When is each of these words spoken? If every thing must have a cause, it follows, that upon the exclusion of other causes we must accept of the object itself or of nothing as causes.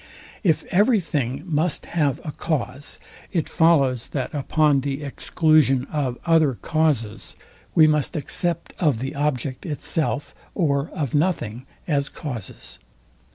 If 0.43 0.63
every 0.71 0.99
thing 0.99 1.43
must 1.45 1.85
have 1.85 2.19
a 2.23 2.31
cause, 2.31 2.97
it 3.31 3.47
follows, 3.47 4.09
that 4.09 4.33
upon 4.33 4.81
the 4.81 5.03
exclusion 5.03 5.85
of 5.91 6.17
other 6.25 6.55
causes 6.55 7.35
we 7.75 7.85
must 7.85 8.15
accept 8.15 8.73
of 8.79 8.97
the 8.97 9.13
object 9.13 9.63
itself 9.63 10.33
or 10.55 10.89
of 10.95 11.13
nothing 11.13 11.67
as 11.87 12.09
causes. 12.09 12.79